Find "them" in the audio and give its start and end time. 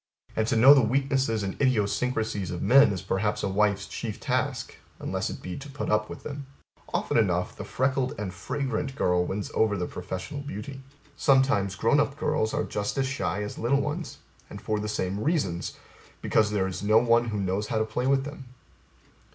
6.23-6.47, 18.23-18.45